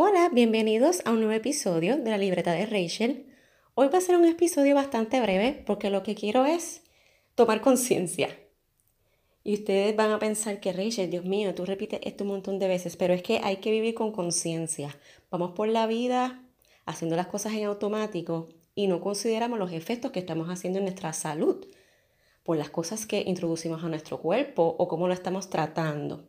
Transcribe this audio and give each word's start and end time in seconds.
Hola, 0.00 0.28
bienvenidos 0.32 1.02
a 1.06 1.10
un 1.10 1.18
nuevo 1.18 1.32
episodio 1.32 1.96
de 1.96 2.08
la 2.08 2.18
libreta 2.18 2.52
de 2.52 2.66
Rachel. 2.66 3.26
Hoy 3.74 3.88
va 3.88 3.98
a 3.98 4.00
ser 4.00 4.14
un 4.14 4.26
episodio 4.26 4.76
bastante 4.76 5.20
breve 5.20 5.64
porque 5.66 5.90
lo 5.90 6.04
que 6.04 6.14
quiero 6.14 6.46
es 6.46 6.84
tomar 7.34 7.60
conciencia. 7.60 8.28
Y 9.42 9.54
ustedes 9.54 9.96
van 9.96 10.12
a 10.12 10.20
pensar 10.20 10.60
que 10.60 10.72
Rachel, 10.72 11.10
Dios 11.10 11.24
mío, 11.24 11.52
tú 11.52 11.64
repites 11.64 11.98
esto 12.04 12.22
un 12.22 12.30
montón 12.30 12.60
de 12.60 12.68
veces, 12.68 12.94
pero 12.94 13.12
es 13.12 13.24
que 13.24 13.40
hay 13.42 13.56
que 13.56 13.72
vivir 13.72 13.94
con 13.94 14.12
conciencia. 14.12 14.96
Vamos 15.32 15.50
por 15.50 15.66
la 15.66 15.88
vida 15.88 16.44
haciendo 16.86 17.16
las 17.16 17.26
cosas 17.26 17.54
en 17.54 17.64
automático 17.64 18.50
y 18.76 18.86
no 18.86 19.00
consideramos 19.00 19.58
los 19.58 19.72
efectos 19.72 20.12
que 20.12 20.20
estamos 20.20 20.48
haciendo 20.48 20.78
en 20.78 20.84
nuestra 20.84 21.12
salud 21.12 21.66
por 22.44 22.56
las 22.56 22.70
cosas 22.70 23.04
que 23.04 23.24
introducimos 23.26 23.82
a 23.82 23.88
nuestro 23.88 24.20
cuerpo 24.20 24.76
o 24.78 24.86
cómo 24.86 25.08
lo 25.08 25.14
estamos 25.14 25.50
tratando. 25.50 26.28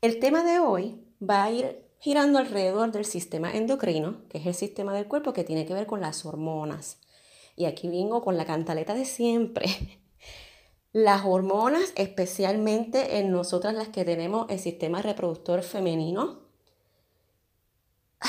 El 0.00 0.18
tema 0.18 0.42
de 0.42 0.60
hoy 0.60 0.98
va 1.20 1.44
a 1.44 1.50
ir 1.50 1.85
girando 1.98 2.38
alrededor 2.38 2.92
del 2.92 3.04
sistema 3.04 3.52
endocrino, 3.52 4.22
que 4.28 4.38
es 4.38 4.46
el 4.46 4.54
sistema 4.54 4.94
del 4.94 5.08
cuerpo 5.08 5.32
que 5.32 5.44
tiene 5.44 5.66
que 5.66 5.74
ver 5.74 5.86
con 5.86 6.00
las 6.00 6.24
hormonas. 6.24 6.98
Y 7.56 7.64
aquí 7.64 7.88
vengo 7.88 8.22
con 8.22 8.36
la 8.36 8.44
cantaleta 8.44 8.94
de 8.94 9.04
siempre. 9.04 9.66
Las 10.92 11.26
hormonas, 11.26 11.92
especialmente 11.94 13.18
en 13.18 13.30
nosotras 13.30 13.74
las 13.74 13.88
que 13.88 14.06
tenemos 14.06 14.46
el 14.48 14.58
sistema 14.58 15.02
reproductor 15.02 15.62
femenino, 15.62 16.40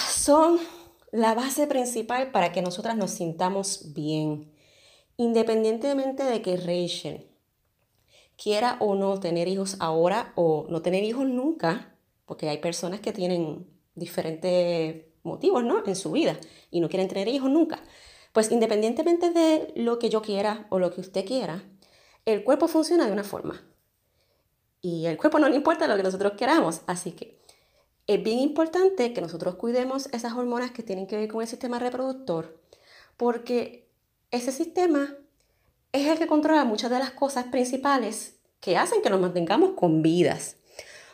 son 0.10 0.60
la 1.12 1.34
base 1.34 1.68
principal 1.68 2.32
para 2.32 2.52
que 2.52 2.62
nosotras 2.62 2.98
nos 2.98 3.12
sintamos 3.12 3.94
bien. 3.94 4.52
Independientemente 5.16 6.24
de 6.24 6.42
que 6.42 6.58
Rachel 6.58 7.32
quiera 8.36 8.78
o 8.80 8.96
no 8.96 9.20
tener 9.20 9.48
hijos 9.48 9.78
ahora 9.80 10.34
o 10.36 10.68
no 10.70 10.82
tener 10.82 11.04
hijos 11.04 11.26
nunca, 11.26 11.97
porque 12.28 12.50
hay 12.50 12.60
personas 12.60 13.00
que 13.00 13.12
tienen 13.12 13.66
diferentes 13.96 15.06
motivos, 15.24 15.64
¿no? 15.64 15.84
En 15.84 15.96
su 15.96 16.12
vida 16.12 16.38
y 16.70 16.82
no 16.82 16.90
quieren 16.90 17.08
tener 17.08 17.28
hijos 17.28 17.50
nunca. 17.50 17.82
Pues 18.34 18.52
independientemente 18.52 19.32
de 19.32 19.74
lo 19.76 19.98
que 19.98 20.10
yo 20.10 20.22
quiera 20.22 20.68
o 20.70 20.78
lo 20.78 20.94
que 20.94 21.02
usted 21.02 21.26
quiera, 21.26 21.64
el 22.26 22.44
cuerpo 22.44 22.68
funciona 22.68 23.08
de 23.08 23.14
una 23.14 23.24
forma. 23.24 23.66
Y 24.82 25.08
el 25.08 25.18
cuerpo 25.18 25.40
no 25.40 25.50
le 25.50 25.56
importa 25.56 25.88
lo 25.88 25.98
que 25.98 26.04
nosotros 26.04 26.34
queramos. 26.38 26.82
Así 26.86 27.14
que 27.14 27.40
es 28.06 28.22
bien 28.24 28.40
importante 28.40 29.14
que 29.14 29.22
nosotros 29.22 29.56
cuidemos 29.56 30.08
esas 30.14 30.34
hormonas 30.34 30.72
que 30.72 30.84
tienen 30.84 31.08
que 31.08 31.18
ver 31.18 31.30
con 31.30 31.42
el 31.42 31.48
sistema 31.48 31.80
reproductor, 31.80 32.60
porque 33.18 33.90
ese 34.32 34.52
sistema 34.52 35.16
es 35.92 36.08
el 36.08 36.18
que 36.18 36.28
controla 36.28 36.64
muchas 36.64 36.92
de 36.92 37.00
las 37.00 37.12
cosas 37.12 37.46
principales 37.46 38.36
que 38.60 38.78
hacen 38.78 39.02
que 39.02 39.10
nos 39.10 39.20
mantengamos 39.20 39.72
con 39.72 40.02
vidas. 40.02 40.58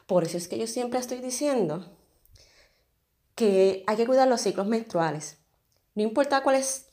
Por 0.06 0.24
eso 0.24 0.38
es 0.38 0.48
que 0.48 0.58
yo 0.58 0.68
siempre 0.68 1.00
estoy 1.00 1.20
diciendo 1.20 1.98
que 3.36 3.84
hay 3.88 3.98
que 3.98 4.06
cuidar 4.06 4.28
los 4.28 4.42
ciclos 4.42 4.68
menstruales. 4.68 5.38
No 5.96 6.04
importa 6.04 6.44
cuáles 6.44 6.88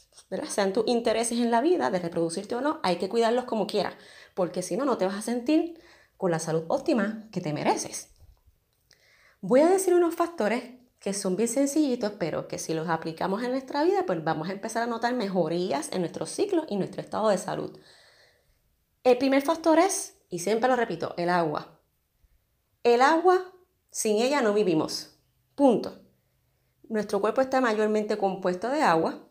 sean 0.49 0.73
tus 0.73 0.87
intereses 0.87 1.39
en 1.39 1.51
la 1.51 1.61
vida, 1.61 1.91
de 1.91 1.99
reproducirte 1.99 2.55
o 2.55 2.61
no, 2.61 2.81
hay 2.83 2.97
que 2.97 3.09
cuidarlos 3.09 3.45
como 3.45 3.67
quiera, 3.67 3.97
porque 4.35 4.63
si 4.63 4.77
no, 4.77 4.85
no 4.85 4.99
te 4.99 5.07
vas 5.07 5.17
a 5.17 5.23
sentir 5.23 5.81
con 6.17 6.31
la 6.31 6.39
salud 6.39 6.65
óptima 6.69 7.29
que 7.33 7.41
te 7.41 7.53
mereces. 7.53 8.09
Voy 9.41 9.61
a 9.61 9.71
decir 9.71 9.95
unos 9.95 10.15
factores 10.15 10.81
que 10.99 11.15
son 11.15 11.35
bien 11.35 11.49
sencillitos, 11.49 12.13
pero 12.19 12.47
que 12.47 12.59
si 12.59 12.75
los 12.75 12.89
aplicamos 12.89 13.43
en 13.43 13.53
nuestra 13.53 13.83
vida, 13.85 14.05
pues 14.05 14.23
vamos 14.23 14.51
a 14.51 14.53
empezar 14.53 14.83
a 14.83 14.87
notar 14.87 15.15
mejorías 15.15 15.91
en 15.93 16.03
nuestros 16.03 16.29
ciclos 16.31 16.67
y 16.69 16.77
nuestro 16.77 17.01
estado 17.01 17.31
de 17.31 17.39
salud. 17.39 17.79
El 19.03 19.17
primer 19.17 19.41
factor 19.41 19.79
es, 19.79 20.19
y 20.29 20.41
siempre 20.41 20.69
lo 20.69 20.77
repito, 20.77 21.15
el 21.17 21.31
agua. 21.31 21.80
El 22.83 23.03
agua, 23.03 23.53
sin 23.91 24.23
ella 24.23 24.41
no 24.41 24.55
vivimos. 24.55 25.19
Punto. 25.55 26.01
Nuestro 26.89 27.21
cuerpo 27.21 27.43
está 27.43 27.61
mayormente 27.61 28.17
compuesto 28.17 28.71
de 28.71 28.81
agua. 28.81 29.29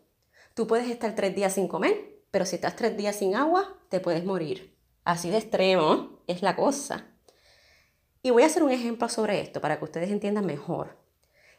Tú 0.54 0.68
puedes 0.68 0.88
estar 0.88 1.16
tres 1.16 1.34
días 1.34 1.54
sin 1.54 1.66
comer, 1.66 2.22
pero 2.30 2.46
si 2.46 2.54
estás 2.54 2.76
tres 2.76 2.96
días 2.96 3.16
sin 3.16 3.34
agua, 3.34 3.76
te 3.88 3.98
puedes 3.98 4.24
morir. 4.24 4.78
Así 5.02 5.30
de 5.30 5.38
extremo 5.38 6.22
es 6.28 6.42
la 6.42 6.54
cosa. 6.54 7.08
Y 8.22 8.30
voy 8.30 8.44
a 8.44 8.46
hacer 8.46 8.62
un 8.62 8.70
ejemplo 8.70 9.08
sobre 9.08 9.40
esto 9.40 9.60
para 9.60 9.78
que 9.78 9.84
ustedes 9.84 10.10
entiendan 10.10 10.46
mejor. 10.46 10.96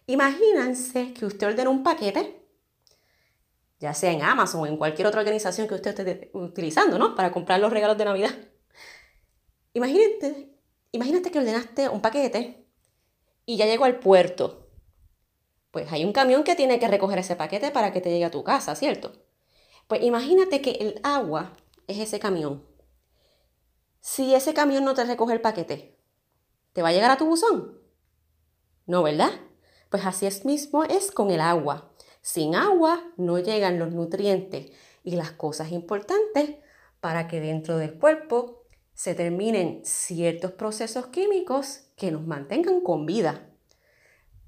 Imagínense 0.07 1.13
que 1.13 1.25
usted 1.25 1.47
ordena 1.47 1.69
un 1.69 1.83
paquete, 1.83 2.47
ya 3.81 3.93
sea 3.93 4.11
en 4.11 4.21
Amazon 4.21 4.61
o 4.61 4.65
en 4.65 4.77
cualquier 4.77 5.07
otra 5.07 5.19
organización 5.19 5.67
que 5.67 5.75
usted 5.75 5.99
esté 5.99 6.31
utilizando, 6.33 6.97
¿no? 6.97 7.15
Para 7.15 7.33
comprar 7.33 7.59
los 7.59 7.73
regalos 7.73 7.97
de 7.97 8.05
Navidad. 8.05 8.33
Imagínate 9.73 10.50
imagínate 10.91 11.31
que 11.31 11.39
ordenaste 11.39 11.89
un 11.89 12.01
paquete 12.01 12.67
y 13.45 13.57
ya 13.57 13.65
llegó 13.65 13.85
al 13.85 13.99
puerto. 13.99 14.69
Pues 15.71 15.91
hay 15.91 16.03
un 16.03 16.13
camión 16.13 16.43
que 16.43 16.55
tiene 16.55 16.79
que 16.79 16.87
recoger 16.87 17.19
ese 17.19 17.35
paquete 17.35 17.71
para 17.71 17.93
que 17.93 18.01
te 18.01 18.09
llegue 18.09 18.25
a 18.25 18.31
tu 18.31 18.43
casa, 18.43 18.75
¿cierto? 18.75 19.13
Pues 19.87 20.03
imagínate 20.03 20.61
que 20.61 20.71
el 20.71 20.99
agua 21.03 21.53
es 21.87 21.99
ese 21.99 22.19
camión. 22.19 22.65
Si 23.99 24.33
ese 24.33 24.53
camión 24.53 24.83
no 24.83 24.93
te 24.93 25.05
recoge 25.05 25.33
el 25.33 25.41
paquete, 25.41 25.97
¿te 26.73 26.81
va 26.81 26.89
a 26.89 26.91
llegar 26.91 27.11
a 27.11 27.17
tu 27.17 27.25
buzón? 27.25 27.79
No, 28.85 29.03
¿verdad? 29.03 29.31
Pues 29.89 30.05
así 30.05 30.25
es 30.25 30.45
mismo 30.45 30.83
es 30.83 31.11
con 31.11 31.31
el 31.31 31.39
agua. 31.39 31.91
Sin 32.21 32.55
agua 32.55 33.03
no 33.17 33.39
llegan 33.39 33.79
los 33.79 33.91
nutrientes 33.91 34.71
y 35.03 35.15
las 35.15 35.31
cosas 35.31 35.71
importantes 35.71 36.55
para 36.99 37.27
que 37.27 37.39
dentro 37.39 37.77
del 37.77 37.97
cuerpo 37.97 38.60
se 39.01 39.15
terminen 39.15 39.81
ciertos 39.83 40.51
procesos 40.51 41.07
químicos 41.07 41.85
que 41.95 42.11
nos 42.11 42.27
mantengan 42.27 42.81
con 42.81 43.07
vida. 43.07 43.49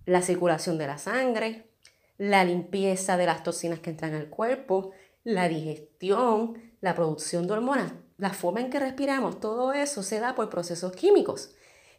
La 0.06 0.22
circulación 0.22 0.78
de 0.78 0.86
la 0.86 1.00
sangre, 1.00 1.72
la 2.19 2.46
limpieza 2.46 3.18
de 3.18 3.25
las 3.25 3.41
toxinas 3.41 3.80
que 3.80 3.90
entran 3.90 4.14
al 4.14 4.30
cuerpo, 4.30 4.91
la 5.24 5.50
digestión, 5.50 6.62
la 6.81 6.94
producción 6.94 7.47
de 7.47 7.53
hormonas, 7.53 7.94
la 8.19 8.30
forma 8.30 8.62
en 8.62 8.69
que 8.69 8.80
respiramos, 8.80 9.40
todo 9.40 9.74
eso 9.74 10.03
se 10.03 10.19
da 10.19 10.36
por 10.36 10.52
procesos 10.52 10.91
químicos. 10.91 11.56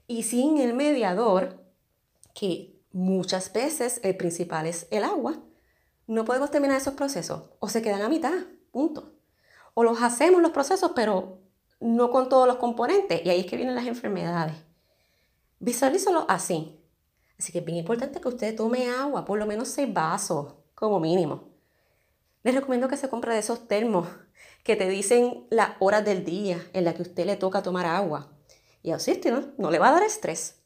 Y 0.06 0.22
sin 0.22 0.58
el 0.58 0.74
mediador, 0.74 1.60
que 2.34 2.78
muchas 2.92 3.52
veces 3.52 3.98
el 4.04 4.16
principal 4.16 4.66
es 4.66 4.86
el 4.92 5.02
agua, 5.02 5.42
no 6.06 6.24
podemos 6.24 6.52
terminar 6.52 6.76
esos 6.76 6.94
procesos 6.94 7.46
o 7.58 7.68
se 7.68 7.82
quedan 7.82 8.02
a 8.02 8.08
mitad, 8.08 8.44
punto. 8.70 9.12
O 9.74 9.82
los 9.82 10.00
hacemos 10.02 10.40
los 10.40 10.52
procesos, 10.52 10.92
pero 10.94 11.42
no 11.84 12.10
con 12.10 12.30
todos 12.30 12.48
los 12.48 12.56
componentes. 12.56 13.20
Y 13.24 13.30
ahí 13.30 13.40
es 13.40 13.46
que 13.46 13.56
vienen 13.56 13.74
las 13.74 13.86
enfermedades. 13.86 14.56
Visualízalo 15.58 16.24
así. 16.28 16.80
Así 17.38 17.52
que 17.52 17.58
es 17.58 17.64
bien 17.64 17.78
importante 17.78 18.20
que 18.20 18.28
usted 18.28 18.56
tome 18.56 18.88
agua, 18.88 19.24
por 19.24 19.38
lo 19.38 19.44
menos 19.44 19.68
seis 19.68 19.92
vasos, 19.92 20.54
como 20.74 20.98
mínimo. 20.98 21.50
Les 22.42 22.54
recomiendo 22.54 22.88
que 22.88 22.96
se 22.96 23.08
compre 23.10 23.34
de 23.34 23.40
esos 23.40 23.68
termos 23.68 24.08
que 24.62 24.76
te 24.76 24.88
dicen 24.88 25.46
las 25.50 25.72
horas 25.78 26.04
del 26.04 26.24
día 26.24 26.58
en 26.72 26.84
las 26.84 26.94
que 26.94 27.02
usted 27.02 27.26
le 27.26 27.36
toca 27.36 27.62
tomar 27.62 27.84
agua. 27.84 28.32
Y 28.82 28.92
así 28.92 29.20
¿no? 29.26 29.52
no 29.58 29.70
le 29.70 29.78
va 29.78 29.88
a 29.88 29.92
dar 29.92 30.02
estrés. 30.04 30.62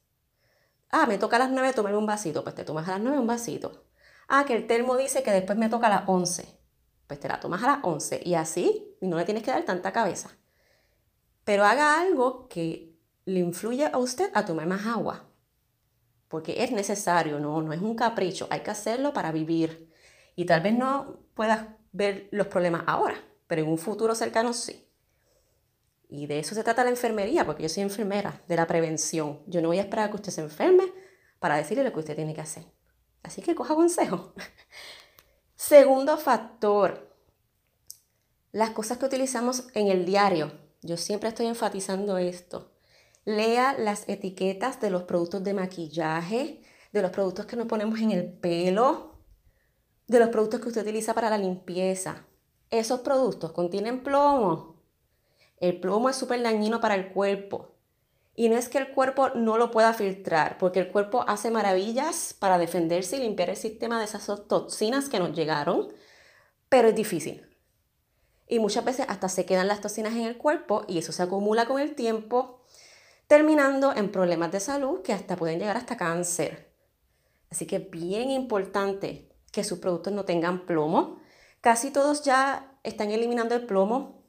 Ah, 0.91 1.06
me 1.06 1.19
toca 1.19 1.37
a 1.37 1.41
las 1.41 1.50
9 1.50 1.73
tomar 1.73 1.97
un 1.97 2.06
vasito, 2.06 2.45
pues 2.45 2.55
te 2.55 2.65
tomas 2.65 2.87
a 2.89 2.93
las 2.93 3.00
9 3.00 3.19
un 3.19 3.27
vasito. 3.27 3.85
Ah, 4.29 4.45
que 4.47 4.55
el 4.55 4.67
termo 4.67 4.97
dice 4.97 5.23
que 5.23 5.33
después 5.33 5.59
me 5.59 5.69
toca 5.69 5.89
a 5.89 5.91
las 5.91 6.03
11, 6.06 6.47
pues 7.06 7.21
te 7.21 7.29
la 7.29 7.41
tomas 7.41 7.62
a 7.62 7.67
las 7.67 7.79
11 7.83 8.23
y 8.25 8.35
así 8.35 8.97
y 9.00 9.06
no 9.09 9.17
le 9.17 9.25
tienes 9.25 9.43
que 9.43 9.50
dar 9.50 9.65
tanta 9.65 9.93
cabeza 9.93 10.38
pero 11.48 11.64
haga 11.64 11.98
algo 11.98 12.47
que 12.47 12.94
le 13.25 13.41
influya 13.41 13.88
a 13.88 13.97
usted 13.97 14.31
a 14.34 14.44
tomar 14.44 14.66
más 14.66 14.84
agua, 14.84 15.31
porque 16.28 16.62
es 16.62 16.72
necesario, 16.72 17.41
no, 17.41 17.62
no 17.62 17.72
es 17.72 17.81
un 17.81 17.94
capricho, 17.94 18.47
hay 18.50 18.60
que 18.60 18.70
hacerlo 18.70 19.14
para 19.14 19.32
vivir. 19.32 19.91
Y 20.37 20.44
tal 20.44 20.60
vez 20.60 20.75
no 20.76 21.20
puedas 21.32 21.69
ver 21.91 22.28
los 22.32 22.48
problemas 22.48 22.82
ahora, 22.87 23.14
pero 23.47 23.62
en 23.62 23.69
un 23.69 23.78
futuro 23.78 24.14
cercano 24.14 24.53
sí. 24.53 24.92
Y 26.10 26.26
de 26.26 26.38
eso 26.38 26.54
se 26.54 26.62
trata 26.62 26.84
la 26.84 26.91
enfermería, 26.91 27.47
porque 27.47 27.62
yo 27.62 27.70
soy 27.70 27.82
enfermera, 27.82 28.42
de 28.47 28.54
la 28.54 28.66
prevención. 28.66 29.41
Yo 29.47 29.62
no 29.62 29.69
voy 29.69 29.78
a 29.78 29.84
esperar 29.84 30.08
a 30.08 30.10
que 30.10 30.16
usted 30.16 30.32
se 30.32 30.42
enferme 30.42 30.92
para 31.38 31.56
decirle 31.56 31.82
lo 31.82 31.94
que 31.94 32.00
usted 32.00 32.14
tiene 32.14 32.34
que 32.34 32.42
hacer. 32.42 32.64
Así 33.22 33.41
que 33.41 33.54
coja 33.54 33.75
consejo. 33.75 34.34
Segundo 35.55 36.19
factor, 36.19 37.17
las 38.52 38.69
cosas 38.73 38.99
que 38.99 39.06
utilizamos 39.06 39.69
en 39.73 39.88
el 39.88 40.05
diario 40.05 40.68
yo 40.82 40.96
siempre 40.96 41.28
estoy 41.28 41.46
enfatizando 41.46 42.19
esto. 42.19 42.72
Lea 43.25 43.76
las 43.78 44.08
etiquetas 44.08 44.80
de 44.80 44.90
los 44.90 45.02
productos 45.02 45.44
de 45.44 45.54
maquillaje, 45.54 46.62
de 46.92 47.02
los 47.02 47.10
productos 47.10 47.46
que 47.46 47.56
nos 47.56 47.66
ponemos 47.66 47.98
en 48.00 48.12
el 48.12 48.32
pelo, 48.32 49.19
de 50.06 50.19
los 50.19 50.28
productos 50.30 50.60
que 50.60 50.69
usted 50.69 50.82
utiliza 50.82 51.14
para 51.14 51.30
la 51.30 51.38
limpieza. 51.38 52.26
Esos 52.70 53.00
productos 53.00 53.52
contienen 53.52 54.02
plomo. 54.02 54.82
El 55.58 55.80
plomo 55.80 56.08
es 56.08 56.16
súper 56.16 56.42
dañino 56.42 56.80
para 56.80 56.94
el 56.94 57.12
cuerpo. 57.12 57.75
Y 58.34 58.48
no 58.48 58.56
es 58.56 58.69
que 58.69 58.78
el 58.78 58.92
cuerpo 58.92 59.30
no 59.30 59.58
lo 59.58 59.72
pueda 59.72 59.92
filtrar, 59.94 60.58
porque 60.58 60.78
el 60.78 60.92
cuerpo 60.92 61.25
hace 61.26 61.50
maravillas 61.50 62.36
para 62.38 62.56
defenderse 62.56 63.16
y 63.16 63.20
limpiar 63.20 63.50
el 63.50 63.56
sistema 63.56 63.98
de 63.98 64.04
esas 64.04 64.26
toxinas 64.46 65.08
que 65.08 65.19
nos 65.19 65.32
llegaron, 65.32 65.88
pero 66.69 66.88
es 66.88 66.94
difícil. 66.94 67.48
Y 68.49 68.61
muchas 68.61 68.85
veces 68.85 69.06
hasta 69.09 69.29
se 69.29 69.45
quedan 69.45 69.69
las 69.69 69.81
toxinas 69.81 70.15
en 70.15 70.23
el 70.23 70.39
cuerpo 70.39 70.85
y 70.89 70.99
eso 70.99 71.12
se 71.12 71.23
acumula 71.23 71.67
con 71.67 71.81
el 71.81 71.95
tiempo, 71.95 72.62
terminando 73.27 73.95
en 73.95 74.11
problemas 74.11 74.50
de 74.50 74.61
salud 74.61 75.03
que 75.03 75.12
hasta 75.12 75.37
pueden 75.37 75.59
llegar 75.59 75.77
hasta 75.77 75.99
cáncer. 75.99 76.73
Así 77.50 77.67
que 77.67 77.79
bien 77.79 78.31
importante 78.31 79.29
que 79.53 79.65
sus 79.65 79.79
productos 79.79 80.12
no 80.12 80.25
tengan 80.25 80.67
plomo. 80.67 81.21
Casi 81.61 81.91
todos 81.91 82.23
ya 82.23 82.79
están 82.83 83.11
eliminando 83.11 83.55
el 83.55 83.67
plomo 83.67 84.25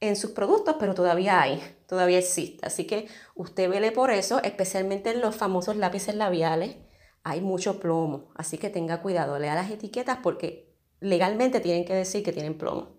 en 0.00 0.16
sus 0.16 0.32
productos, 0.32 0.76
pero 0.78 0.94
todavía 0.94 1.40
hay, 1.40 1.62
todavía 1.86 2.18
existe. 2.18 2.66
Así 2.66 2.86
que 2.86 3.08
usted 3.34 3.68
vele 3.68 3.92
por 3.92 4.10
eso, 4.10 4.42
especialmente 4.42 5.10
en 5.10 5.20
los 5.20 5.34
famosos 5.34 5.76
lápices 5.76 6.14
labiales, 6.14 6.76
hay 7.22 7.40
mucho 7.40 7.80
plomo. 7.80 8.30
Así 8.34 8.58
que 8.58 8.70
tenga 8.70 9.02
cuidado, 9.02 9.38
lea 9.38 9.54
las 9.54 9.70
etiquetas 9.70 10.18
porque 10.22 10.74
legalmente 11.00 11.60
tienen 11.60 11.84
que 11.84 11.94
decir 11.94 12.22
que 12.22 12.32
tienen 12.32 12.56
plomo. 12.56 12.97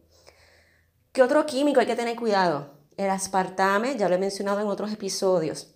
¿Qué 1.11 1.23
otro 1.23 1.45
químico 1.47 1.79
hay 1.79 1.87
que 1.87 1.95
tener 1.95 2.15
cuidado? 2.15 2.71
El 2.95 3.09
aspartame, 3.09 3.97
ya 3.97 4.07
lo 4.07 4.15
he 4.15 4.19
mencionado 4.19 4.59
en 4.59 4.67
otros 4.67 4.91
episodios. 4.91 5.73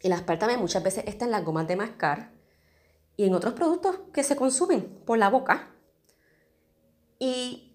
El 0.00 0.12
aspartame 0.12 0.56
muchas 0.56 0.82
veces 0.82 1.04
está 1.06 1.26
en 1.26 1.30
las 1.30 1.44
gomas 1.44 1.68
de 1.68 1.76
mascar 1.76 2.32
y 3.16 3.24
en 3.24 3.34
otros 3.34 3.54
productos 3.54 4.00
que 4.12 4.24
se 4.24 4.34
consumen 4.34 5.00
por 5.06 5.16
la 5.16 5.30
boca. 5.30 5.70
Y 7.20 7.72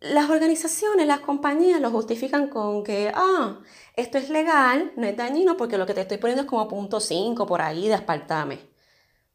las 0.00 0.28
organizaciones, 0.28 1.06
las 1.06 1.20
compañías 1.20 1.80
lo 1.80 1.90
justifican 1.90 2.48
con 2.48 2.84
que, 2.84 3.10
ah, 3.14 3.60
esto 3.94 4.18
es 4.18 4.28
legal, 4.28 4.92
no 4.96 5.06
es 5.06 5.16
dañino 5.16 5.56
porque 5.56 5.78
lo 5.78 5.86
que 5.86 5.94
te 5.94 6.02
estoy 6.02 6.18
poniendo 6.18 6.42
es 6.42 6.48
como 6.48 6.68
punto 6.68 7.00
5 7.00 7.46
por 7.46 7.62
ahí 7.62 7.88
de 7.88 7.94
aspartame. 7.94 8.60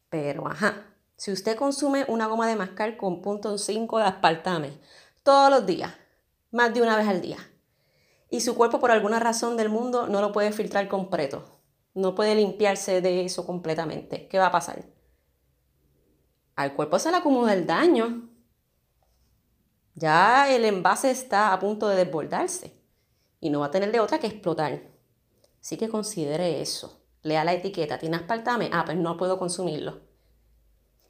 Pero, 0.09 0.47
ajá, 0.47 0.85
si 1.15 1.31
usted 1.31 1.55
consume 1.55 2.05
una 2.07 2.27
goma 2.27 2.47
de 2.47 2.55
mascar 2.55 2.95
con 2.95 3.23
punto 3.23 3.57
5 3.57 3.97
de 3.97 4.03
aspartame 4.05 4.79
todos 5.23 5.49
los 5.49 5.65
días, 5.65 5.93
más 6.51 6.73
de 6.73 6.81
una 6.81 6.95
vez 6.97 7.07
al 7.07 7.21
día, 7.21 7.37
y 8.29 8.41
su 8.41 8.55
cuerpo 8.55 8.79
por 8.79 8.91
alguna 8.91 9.19
razón 9.19 9.57
del 9.57 9.69
mundo 9.69 10.07
no 10.07 10.21
lo 10.21 10.31
puede 10.31 10.51
filtrar 10.51 10.87
completo, 10.87 11.59
no 11.93 12.15
puede 12.15 12.35
limpiarse 12.35 13.01
de 13.01 13.25
eso 13.25 13.45
completamente, 13.45 14.27
¿qué 14.27 14.37
va 14.37 14.47
a 14.47 14.51
pasar? 14.51 14.85
Al 16.55 16.73
cuerpo 16.73 16.99
se 16.99 17.11
le 17.11 17.17
acumula 17.17 17.53
el 17.53 17.65
daño, 17.65 18.29
ya 19.95 20.53
el 20.53 20.65
envase 20.65 21.11
está 21.11 21.53
a 21.53 21.59
punto 21.59 21.87
de 21.87 21.97
desbordarse 21.97 22.73
y 23.39 23.49
no 23.49 23.59
va 23.59 23.67
a 23.67 23.71
tener 23.71 23.91
de 23.91 23.99
otra 23.99 24.19
que 24.19 24.27
explotar. 24.27 24.81
Así 25.59 25.77
que 25.77 25.89
considere 25.89 26.61
eso. 26.61 27.03
Lea 27.23 27.43
la 27.43 27.53
etiqueta, 27.53 27.99
¿tiene 27.99 28.15
aspartame? 28.15 28.69
Ah, 28.73 28.83
pues 28.85 28.97
no 28.97 29.17
puedo 29.17 29.37
consumirlo. 29.37 30.01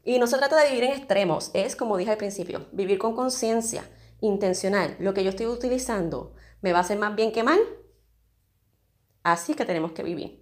Y 0.03 0.19
no 0.19 0.27
se 0.27 0.37
trata 0.37 0.57
de 0.57 0.69
vivir 0.69 0.85
en 0.85 0.93
extremos, 0.93 1.51
es 1.53 1.75
como 1.75 1.95
dije 1.95 2.11
al 2.11 2.17
principio, 2.17 2.67
vivir 2.71 2.97
con 2.97 3.15
conciencia, 3.15 3.87
intencional. 4.21 4.95
Lo 4.99 5.13
que 5.13 5.23
yo 5.23 5.31
estoy 5.31 5.47
utilizando 5.47 6.33
me 6.61 6.71
va 6.71 6.79
a 6.79 6.81
hacer 6.81 6.97
más 6.97 7.15
bien 7.15 7.31
que 7.31 7.43
mal. 7.43 7.59
Así 9.23 9.53
que 9.53 9.65
tenemos 9.65 9.91
que 9.91 10.03
vivir. 10.03 10.41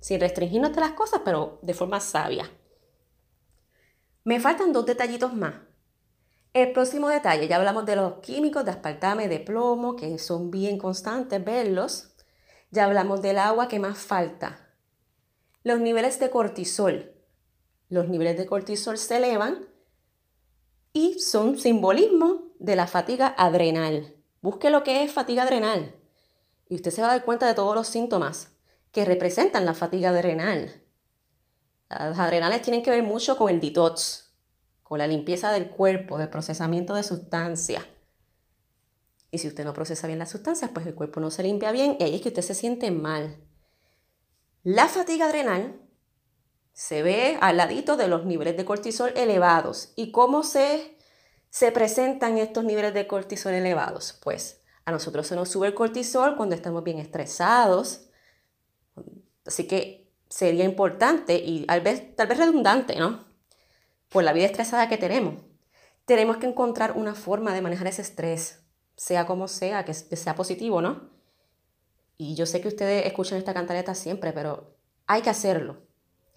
Sin 0.00 0.20
restringirnos 0.20 0.74
de 0.74 0.80
las 0.80 0.92
cosas, 0.92 1.22
pero 1.24 1.58
de 1.62 1.72
forma 1.72 1.98
sabia. 1.98 2.50
Me 4.22 4.38
faltan 4.38 4.74
dos 4.74 4.84
detallitos 4.84 5.32
más 5.32 5.54
el 6.54 6.70
próximo 6.70 7.08
detalle, 7.08 7.48
ya 7.48 7.56
hablamos 7.56 7.84
de 7.84 7.96
los 7.96 8.20
químicos 8.20 8.64
de 8.64 8.70
aspartame, 8.70 9.26
de 9.26 9.40
plomo, 9.40 9.96
que 9.96 10.20
son 10.20 10.52
bien 10.52 10.78
constantes 10.78 11.44
verlos. 11.44 12.14
Ya 12.70 12.84
hablamos 12.84 13.22
del 13.22 13.38
agua 13.38 13.66
que 13.66 13.80
más 13.80 13.98
falta. 13.98 14.72
Los 15.64 15.80
niveles 15.80 16.20
de 16.20 16.30
cortisol. 16.30 17.12
Los 17.88 18.08
niveles 18.08 18.38
de 18.38 18.46
cortisol 18.46 18.98
se 18.98 19.16
elevan 19.16 19.66
y 20.94 21.18
son 21.18 21.58
simbolismo 21.58 22.54
de 22.58 22.76
la 22.76 22.86
fatiga 22.86 23.34
adrenal. 23.36 24.14
Busque 24.40 24.70
lo 24.70 24.84
que 24.84 25.02
es 25.02 25.12
fatiga 25.12 25.42
adrenal 25.42 25.94
y 26.68 26.76
usted 26.76 26.92
se 26.92 27.02
va 27.02 27.08
a 27.08 27.10
dar 27.10 27.24
cuenta 27.24 27.46
de 27.46 27.54
todos 27.54 27.74
los 27.74 27.88
síntomas 27.88 28.52
que 28.92 29.04
representan 29.04 29.66
la 29.66 29.74
fatiga 29.74 30.10
adrenal. 30.10 30.82
Las 31.90 32.18
adrenales 32.18 32.62
tienen 32.62 32.82
que 32.82 32.90
ver 32.90 33.02
mucho 33.02 33.36
con 33.36 33.50
el 33.50 33.60
detox, 33.60 34.32
con 34.82 34.98
la 34.98 35.06
limpieza 35.08 35.50
del 35.52 35.68
cuerpo, 35.68 36.16
del 36.16 36.30
procesamiento 36.30 36.94
de 36.94 37.02
sustancias. 37.02 37.84
Y 39.32 39.38
si 39.38 39.48
usted 39.48 39.64
no 39.64 39.74
procesa 39.74 40.06
bien 40.06 40.20
las 40.20 40.30
sustancias, 40.30 40.70
pues 40.72 40.86
el 40.86 40.94
cuerpo 40.94 41.18
no 41.18 41.32
se 41.32 41.42
limpia 41.42 41.72
bien 41.72 41.96
y 41.98 42.04
ahí 42.04 42.14
es 42.14 42.22
que 42.22 42.28
usted 42.28 42.42
se 42.42 42.54
siente 42.54 42.92
mal. 42.92 43.36
La 44.62 44.86
fatiga 44.86 45.26
adrenal 45.26 45.80
se 46.74 47.02
ve 47.02 47.38
al 47.40 47.56
ladito 47.56 47.96
de 47.96 48.08
los 48.08 48.26
niveles 48.26 48.58
de 48.58 48.66
cortisol 48.66 49.12
elevados. 49.16 49.94
¿Y 49.96 50.12
cómo 50.12 50.42
se, 50.42 50.98
se 51.48 51.72
presentan 51.72 52.36
estos 52.36 52.64
niveles 52.64 52.92
de 52.92 53.06
cortisol 53.06 53.54
elevados? 53.54 54.18
Pues 54.22 54.60
a 54.84 54.92
nosotros 54.92 55.26
se 55.26 55.36
nos 55.36 55.48
sube 55.48 55.68
el 55.68 55.74
cortisol 55.74 56.36
cuando 56.36 56.54
estamos 56.54 56.84
bien 56.84 56.98
estresados. 56.98 58.10
Así 59.46 59.66
que 59.66 60.12
sería 60.28 60.64
importante 60.64 61.36
y 61.36 61.64
tal 61.64 61.80
vez, 61.80 62.14
tal 62.14 62.26
vez 62.26 62.36
redundante, 62.36 62.96
¿no? 62.96 63.32
por 64.14 64.22
la 64.22 64.32
vida 64.32 64.46
estresada 64.46 64.88
que 64.88 64.96
tenemos. 64.96 65.42
Tenemos 66.04 66.36
que 66.36 66.46
encontrar 66.46 66.92
una 66.96 67.16
forma 67.16 67.52
de 67.52 67.62
manejar 67.62 67.88
ese 67.88 68.02
estrés, 68.02 68.60
sea 68.94 69.26
como 69.26 69.48
sea, 69.48 69.84
que 69.84 69.92
sea 69.92 70.36
positivo, 70.36 70.80
¿no? 70.80 71.10
Y 72.16 72.36
yo 72.36 72.46
sé 72.46 72.60
que 72.60 72.68
ustedes 72.68 73.06
escuchan 73.06 73.38
esta 73.38 73.52
cantaleta 73.52 73.92
siempre, 73.96 74.32
pero 74.32 74.76
hay 75.08 75.22
que 75.22 75.30
hacerlo. 75.30 75.78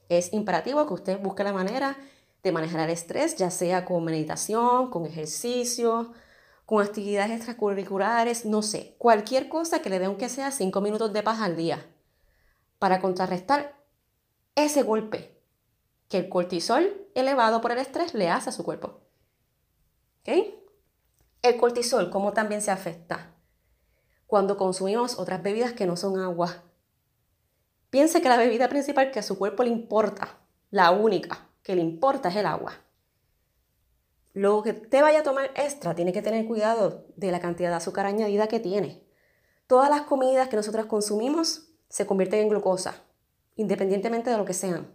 Es 0.09 0.33
imperativo 0.33 0.85
que 0.87 0.93
usted 0.93 1.19
busque 1.19 1.43
la 1.43 1.53
manera 1.53 1.97
de 2.43 2.51
manejar 2.51 2.81
el 2.81 2.89
estrés, 2.91 3.35
ya 3.35 3.51
sea 3.51 3.85
con 3.85 4.03
meditación, 4.03 4.89
con 4.89 5.05
ejercicio, 5.05 6.13
con 6.65 6.83
actividades 6.83 7.31
extracurriculares, 7.31 8.45
no 8.45 8.61
sé, 8.61 8.95
cualquier 8.97 9.47
cosa 9.49 9.81
que 9.81 9.89
le 9.89 9.99
dé 9.99 10.05
aunque 10.05 10.29
sea 10.29 10.51
cinco 10.51 10.81
minutos 10.81 11.13
de 11.13 11.23
paz 11.23 11.39
al 11.41 11.55
día 11.55 11.85
para 12.79 12.99
contrarrestar 12.99 13.75
ese 14.55 14.83
golpe 14.83 15.41
que 16.09 16.17
el 16.17 16.29
cortisol 16.29 17.07
elevado 17.15 17.61
por 17.61 17.71
el 17.71 17.79
estrés 17.79 18.13
le 18.13 18.29
hace 18.29 18.49
a 18.49 18.53
su 18.53 18.63
cuerpo. 18.63 19.01
¿Ok? 20.21 20.33
El 21.41 21.57
cortisol, 21.57 22.09
¿cómo 22.09 22.33
también 22.33 22.61
se 22.61 22.71
afecta? 22.71 23.33
Cuando 24.25 24.57
consumimos 24.57 25.19
otras 25.19 25.41
bebidas 25.41 25.73
que 25.73 25.85
no 25.85 25.95
son 25.95 26.19
agua. 26.19 26.63
Piense 27.89 28.21
que 28.21 28.29
la 28.29 28.37
bebida 28.37 28.67
principal 28.67 29.11
que 29.11 29.19
a 29.19 29.23
su 29.23 29.37
cuerpo 29.37 29.63
le 29.63 29.69
importa, 29.69 30.39
la 30.71 30.91
única 30.91 31.49
que 31.63 31.75
le 31.75 31.81
importa 31.81 32.29
es 32.29 32.35
el 32.35 32.45
agua. 32.45 32.73
Lo 34.33 34.61
que 34.61 34.73
te 34.73 35.01
vaya 35.01 35.21
a 35.21 35.23
tomar 35.23 35.51
extra 35.55 35.95
tiene 35.95 36.13
que 36.13 36.21
tener 36.21 36.45
cuidado 36.45 37.05
de 37.15 37.31
la 37.31 37.39
cantidad 37.39 37.69
de 37.69 37.75
azúcar 37.75 38.05
añadida 38.05 38.47
que 38.47 38.59
tiene. 38.59 39.03
Todas 39.67 39.89
las 39.89 40.01
comidas 40.01 40.49
que 40.49 40.55
nosotros 40.57 40.85
consumimos 40.85 41.69
se 41.89 42.05
convierten 42.05 42.41
en 42.41 42.49
glucosa, 42.49 43.03
independientemente 43.55 44.29
de 44.29 44.37
lo 44.37 44.45
que 44.45 44.53
sean. 44.53 44.93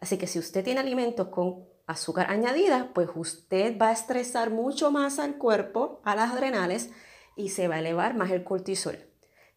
Así 0.00 0.18
que 0.18 0.26
si 0.26 0.38
usted 0.38 0.64
tiene 0.64 0.80
alimentos 0.80 1.28
con 1.28 1.64
azúcar 1.86 2.30
añadida, 2.30 2.90
pues 2.92 3.08
usted 3.14 3.78
va 3.80 3.88
a 3.88 3.92
estresar 3.92 4.50
mucho 4.50 4.90
más 4.90 5.18
al 5.18 5.38
cuerpo, 5.38 6.00
a 6.04 6.14
las 6.14 6.32
adrenales, 6.32 6.90
y 7.34 7.48
se 7.48 7.66
va 7.66 7.76
a 7.76 7.80
elevar 7.80 8.14
más 8.14 8.30
el 8.30 8.44
cortisol. 8.44 8.98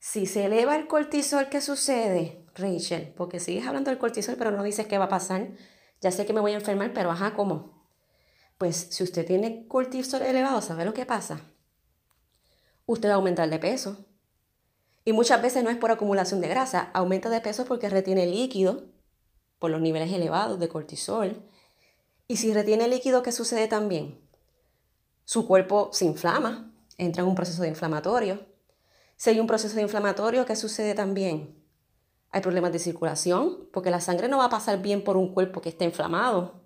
Si 0.04 0.26
se 0.26 0.46
eleva 0.46 0.76
el 0.76 0.88
cortisol, 0.88 1.48
¿qué 1.50 1.62
sucede, 1.62 2.44
Rachel? 2.56 3.14
Porque 3.16 3.40
sigues 3.40 3.68
hablando 3.68 3.92
del 3.92 4.00
cortisol, 4.00 4.36
pero 4.36 4.50
no 4.50 4.64
dices 4.64 4.88
qué 4.88 4.98
va 4.98 5.06
a 5.06 5.10
pasar. 5.10 5.50
Ya 6.02 6.10
sé 6.10 6.26
que 6.26 6.34
me 6.34 6.42
voy 6.42 6.54
a 6.54 6.56
enfermar, 6.56 6.92
pero 6.92 7.12
ajá, 7.12 7.36
¿cómo? 7.36 7.86
Pues 8.58 8.88
si 8.90 9.04
usted 9.04 9.28
tiene 9.28 9.68
cortisol 9.68 10.24
elevado, 10.24 10.60
¿sabe 10.64 10.86
lo 10.86 10.96
que 10.96 11.06
pasa? 11.06 11.42
Usted 12.88 13.10
va 13.10 13.14
a 13.14 13.18
aumentar 13.18 13.48
de 13.48 13.60
peso. 13.60 14.08
Y 15.06 15.14
muchas 15.14 15.40
veces 15.40 15.64
no 15.64 15.70
es 15.70 15.78
por 15.78 15.92
acumulación 15.92 16.42
de 16.42 16.48
grasa, 16.48 16.90
aumenta 16.96 17.30
de 17.30 17.40
peso 17.40 17.66
porque 17.66 17.88
retiene 17.88 18.26
líquido 18.26 18.88
por 19.60 19.70
los 19.70 19.82
niveles 19.82 20.12
elevados 20.12 20.60
de 20.60 20.68
cortisol. 20.68 21.48
Y 22.28 22.38
si 22.38 22.52
retiene 22.56 22.88
líquido, 22.88 23.22
¿qué 23.22 23.32
sucede 23.32 23.68
también? 23.68 24.20
Su 25.26 25.46
cuerpo 25.48 25.92
se 25.94 26.06
inflama, 26.06 26.74
entra 26.98 27.22
en 27.22 27.30
un 27.30 27.36
proceso 27.36 27.62
de 27.62 27.68
inflamatorio. 27.68 28.51
Si 29.22 29.30
hay 29.30 29.40
un 29.40 29.46
proceso 29.46 29.80
inflamatorio, 29.80 30.48
¿qué 30.48 30.56
sucede 30.56 30.96
también? 30.96 31.64
Hay 32.32 32.42
problemas 32.42 32.72
de 32.72 32.80
circulación, 32.80 33.70
porque 33.72 33.92
la 33.92 34.02
sangre 34.02 34.28
no 34.28 34.40
va 34.40 34.46
a 34.46 34.50
pasar 34.50 34.82
bien 34.82 35.04
por 35.04 35.16
un 35.16 35.32
cuerpo 35.32 35.62
que 35.62 35.70
esté 35.70 35.86
inflamado. 35.86 36.64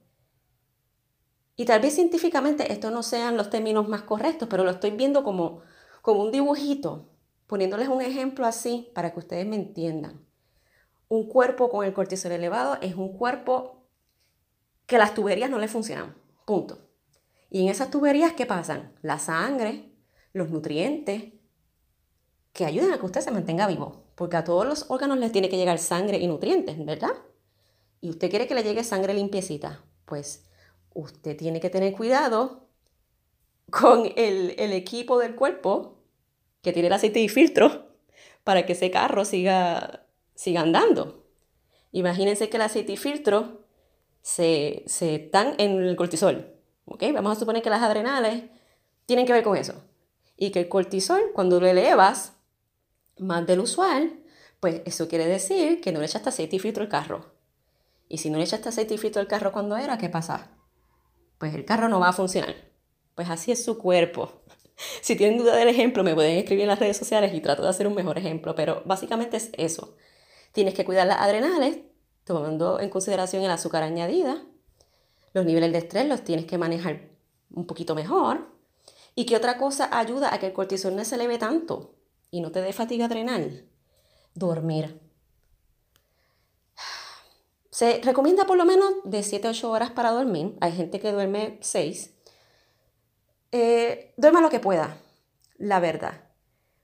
Y 1.58 1.66
tal 1.66 1.82
vez 1.82 1.96
científicamente 1.96 2.72
estos 2.72 2.94
no 2.94 3.04
sean 3.04 3.36
los 3.36 3.50
términos 3.50 3.90
más 3.90 4.04
correctos, 4.04 4.48
pero 4.50 4.64
lo 4.64 4.72
estoy 4.72 4.92
viendo 4.92 5.26
como, 5.26 5.64
como 6.02 6.22
un 6.22 6.32
dibujito, 6.32 7.10
poniéndoles 7.46 7.90
un 7.90 8.02
ejemplo 8.02 8.46
así 8.46 8.90
para 8.96 9.12
que 9.12 9.20
ustedes 9.20 9.46
me 9.46 9.58
entiendan. 9.58 10.26
Un 11.10 11.28
cuerpo 11.28 11.70
con 11.70 11.86
el 11.86 11.92
cortisol 11.92 12.32
elevado 12.32 12.78
es 12.80 12.96
un 12.96 13.18
cuerpo 13.18 13.86
que 14.86 14.98
las 14.98 15.14
tuberías 15.14 15.50
no 15.50 15.60
le 15.60 15.68
funcionan. 15.68 16.16
Punto. 16.46 16.88
Y 17.50 17.64
en 17.64 17.68
esas 17.68 17.92
tuberías, 17.92 18.32
¿qué 18.32 18.46
pasan? 18.46 18.96
La 19.02 19.20
sangre, 19.20 19.92
los 20.32 20.50
nutrientes, 20.50 21.35
que 22.56 22.66
ayudan 22.66 22.94
a 22.94 22.98
que 22.98 23.06
usted 23.06 23.22
se 23.22 23.32
mantenga 23.32 23.68
vivo. 23.68 24.06
Porque 24.16 24.38
a 24.38 24.44
todos 24.44 24.66
los 24.66 24.90
órganos 24.90 25.20
les 25.20 25.32
tiene 25.32 25.50
que 25.50 25.58
llegar 25.58 25.78
sangre 25.78 26.18
y 26.18 26.26
nutrientes, 26.26 26.84
¿verdad? 26.84 27.14
Y 28.02 28.10
usted 28.10 28.30
quiere 28.30 28.48
que 28.48 28.56
le 28.56 28.64
llegue 28.64 28.84
sangre 28.84 29.14
limpiecita. 29.14 29.84
Pues 30.06 30.46
usted 30.94 31.36
tiene 31.36 31.60
que 31.60 31.70
tener 31.70 31.94
cuidado 31.94 32.70
con 33.70 34.06
el, 34.16 34.56
el 34.58 34.72
equipo 34.72 35.20
del 35.20 35.36
cuerpo 35.36 36.00
que 36.62 36.72
tiene 36.72 36.88
el 36.88 36.94
aceite 36.94 37.20
y 37.20 37.28
filtro 37.28 37.90
para 38.44 38.66
que 38.66 38.74
ese 38.74 38.90
carro 38.90 39.26
siga 39.26 40.06
siga 40.34 40.62
andando. 40.62 41.26
Imagínense 41.92 42.50
que 42.50 42.58
el 42.58 42.64
aceite 42.64 42.94
y 42.94 42.98
filtro 42.98 43.66
se, 44.22 44.84
se 44.86 45.16
están 45.16 45.56
en 45.58 45.82
el 45.82 45.96
cortisol. 45.96 46.56
¿ok? 46.86 47.04
Vamos 47.14 47.36
a 47.36 47.40
suponer 47.40 47.62
que 47.62 47.70
las 47.70 47.82
adrenales 47.82 48.44
tienen 49.06 49.26
que 49.26 49.34
ver 49.34 49.44
con 49.44 49.58
eso. 49.58 49.84
Y 50.38 50.52
que 50.52 50.60
el 50.60 50.70
cortisol, 50.70 51.32
cuando 51.34 51.60
lo 51.60 51.68
elevas 51.68 52.35
más 53.18 53.46
del 53.46 53.60
usual, 53.60 54.20
pues 54.60 54.82
eso 54.86 55.08
quiere 55.08 55.28
decir 55.28 55.82
que 55.82 55.92
no 55.92 56.00
le 56.00 56.06
echaste 56.06 56.30
aceite 56.30 56.56
y 56.56 56.60
filtro 56.60 56.84
al 56.84 56.90
carro. 56.90 57.34
Y 58.08 58.18
si 58.18 58.30
no 58.30 58.38
le 58.38 58.44
echaste 58.44 58.70
aceite 58.70 58.94
y 58.94 58.98
filtro 58.98 59.22
al 59.22 59.28
carro 59.28 59.52
cuando 59.52 59.78
era, 59.78 59.98
¿qué 59.98 60.10
pasa? 60.10 60.52
Pues 61.38 61.54
el 61.54 61.66
carro 61.66 61.90
no 61.90 62.00
va 62.00 62.10
a 62.10 62.14
funcionar. 62.14 62.56
Pues 63.16 63.30
así 63.30 63.52
es 63.52 63.64
su 63.64 63.78
cuerpo. 63.78 64.42
Si 65.02 65.16
tienen 65.16 65.38
duda 65.38 65.56
del 65.56 65.70
ejemplo, 65.70 66.04
me 66.04 66.14
pueden 66.14 66.38
escribir 66.38 66.64
en 66.64 66.68
las 66.68 66.80
redes 66.80 66.98
sociales 66.98 67.34
y 67.34 67.40
trato 67.40 67.64
de 67.64 67.70
hacer 67.70 67.88
un 67.88 67.96
mejor 67.96 68.18
ejemplo, 68.18 68.56
pero 68.56 68.84
básicamente 68.86 69.38
es 69.38 69.50
eso. 69.54 69.96
Tienes 70.52 70.74
que 70.74 70.84
cuidar 70.84 71.08
las 71.08 71.22
adrenales, 71.22 71.78
tomando 72.26 72.82
en 72.82 72.90
consideración 72.90 73.42
el 73.44 73.52
azúcar 73.52 73.84
añadida. 73.84 74.44
Los 75.32 75.46
niveles 75.46 75.72
de 75.72 75.78
estrés 75.78 76.10
los 76.10 76.26
tienes 76.26 76.46
que 76.46 76.58
manejar 76.58 77.08
un 77.52 77.66
poquito 77.68 77.96
mejor. 77.96 78.50
¿Y 79.16 79.26
qué 79.26 79.38
otra 79.38 79.58
cosa 79.58 79.98
ayuda 79.98 80.34
a 80.34 80.40
que 80.40 80.48
el 80.48 80.54
cortisol 80.54 80.94
no 80.94 81.06
se 81.06 81.16
eleve 81.16 81.38
tanto 81.38 81.96
y 82.32 82.42
no 82.42 82.52
te 82.52 82.62
dé 82.62 82.74
fatiga 82.74 83.06
adrenal? 83.06 83.68
Dormir. 84.34 85.00
Se 87.70 88.00
recomienda 88.02 88.46
por 88.46 88.56
lo 88.58 88.64
menos 88.64 88.94
de 89.04 89.22
7 89.22 89.48
a 89.48 89.52
8 89.52 89.70
horas 89.70 89.92
para 89.92 90.12
dormir. 90.12 90.58
Hay 90.62 90.72
gente 90.72 91.00
que 91.00 91.12
duerme 91.12 91.58
6. 91.62 92.14
Eh, 93.52 94.14
duerma 94.16 94.42
lo 94.42 94.50
que 94.50 94.60
pueda, 94.60 94.98
la 95.58 95.80
verdad. 95.80 96.22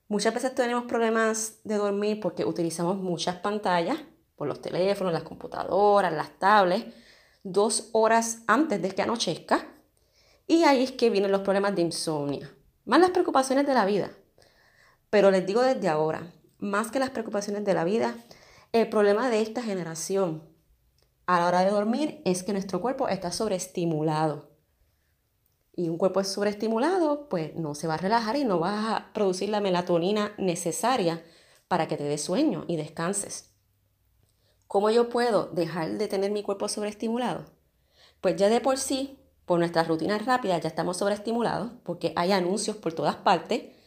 Muchas 0.08 0.34
veces 0.34 0.54
tenemos 0.54 0.84
problemas 0.84 1.60
de 1.64 1.76
dormir 1.76 2.20
porque 2.20 2.44
utilizamos 2.44 2.98
muchas 2.98 3.36
pantallas, 3.36 3.98
por 4.36 4.48
los 4.48 4.60
teléfonos, 4.60 5.12
las 5.12 5.22
computadoras, 5.22 6.12
las 6.12 6.38
tablets, 6.38 6.94
dos 7.42 7.88
horas 7.92 8.42
antes 8.46 8.82
de 8.82 8.90
que 8.90 9.00
anochezca. 9.00 9.66
Y 10.46 10.64
ahí 10.64 10.82
es 10.82 10.92
que 10.92 11.08
vienen 11.08 11.32
los 11.32 11.40
problemas 11.40 11.74
de 11.74 11.82
insomnio, 11.82 12.48
más 12.84 13.00
las 13.00 13.10
preocupaciones 13.10 13.66
de 13.66 13.72
la 13.72 13.86
vida. 13.86 14.10
Pero 15.12 15.30
les 15.30 15.44
digo 15.44 15.60
desde 15.60 15.90
ahora, 15.90 16.32
más 16.58 16.90
que 16.90 16.98
las 16.98 17.10
preocupaciones 17.10 17.66
de 17.66 17.74
la 17.74 17.84
vida, 17.84 18.16
el 18.72 18.88
problema 18.88 19.28
de 19.28 19.42
esta 19.42 19.62
generación 19.62 20.42
a 21.26 21.38
la 21.38 21.48
hora 21.48 21.60
de 21.60 21.70
dormir 21.70 22.22
es 22.24 22.42
que 22.42 22.54
nuestro 22.54 22.80
cuerpo 22.80 23.08
está 23.08 23.30
sobreestimulado 23.30 24.48
y 25.76 25.90
un 25.90 25.98
cuerpo 25.98 26.24
sobreestimulado, 26.24 27.28
pues 27.28 27.54
no 27.56 27.74
se 27.74 27.86
va 27.86 27.94
a 27.94 27.98
relajar 27.98 28.36
y 28.36 28.46
no 28.46 28.58
va 28.58 28.96
a 28.96 29.12
producir 29.12 29.50
la 29.50 29.60
melatonina 29.60 30.32
necesaria 30.38 31.22
para 31.68 31.88
que 31.88 31.98
te 31.98 32.04
dé 32.04 32.16
sueño 32.16 32.64
y 32.66 32.76
descanses. 32.76 33.50
¿Cómo 34.66 34.88
yo 34.88 35.10
puedo 35.10 35.44
dejar 35.48 35.98
de 35.98 36.08
tener 36.08 36.30
mi 36.30 36.42
cuerpo 36.42 36.68
sobreestimulado? 36.68 37.44
Pues 38.22 38.36
ya 38.36 38.48
de 38.48 38.62
por 38.62 38.78
sí, 38.78 39.18
por 39.44 39.58
nuestras 39.58 39.88
rutinas 39.88 40.24
rápidas, 40.24 40.62
ya 40.62 40.68
estamos 40.68 40.96
sobreestimulados 40.96 41.70
porque 41.82 42.14
hay 42.16 42.32
anuncios 42.32 42.78
por 42.78 42.94
todas 42.94 43.16
partes, 43.16 43.81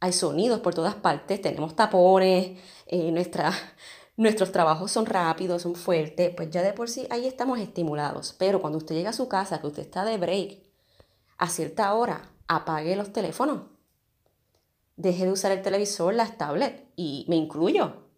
hay 0.00 0.12
sonidos 0.12 0.60
por 0.60 0.74
todas 0.74 0.94
partes, 0.94 1.40
tenemos 1.42 1.76
tapones, 1.76 2.58
eh, 2.86 3.12
nuestros 4.16 4.52
trabajos 4.52 4.90
son 4.90 5.06
rápidos, 5.06 5.62
son 5.62 5.74
fuertes, 5.74 6.34
pues 6.34 6.50
ya 6.50 6.62
de 6.62 6.72
por 6.72 6.88
sí 6.88 7.06
ahí 7.10 7.26
estamos 7.26 7.58
estimulados. 7.58 8.34
Pero 8.38 8.60
cuando 8.60 8.78
usted 8.78 8.94
llega 8.94 9.10
a 9.10 9.14
su 9.14 9.28
casa, 9.28 9.60
que 9.60 9.66
usted 9.66 9.82
está 9.82 10.04
de 10.04 10.16
break, 10.16 10.58
a 11.38 11.48
cierta 11.48 11.92
hora 11.94 12.30
apague 12.48 12.96
los 12.96 13.12
teléfonos. 13.12 13.62
Deje 14.96 15.24
de 15.24 15.32
usar 15.32 15.52
el 15.52 15.62
televisor, 15.62 16.12
las 16.14 16.36
tablets 16.36 16.82
y 16.96 17.24
me 17.28 17.36
incluyo. 17.36 18.08